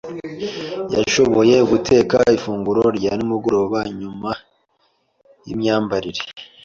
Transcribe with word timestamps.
Yashoboye 0.95 1.55
guteka 1.71 2.17
ifunguro 2.37 2.83
rya 2.97 3.11
nimugoroba, 3.17 3.79
nyuma 3.99 4.29
yimyambarire. 5.45 6.23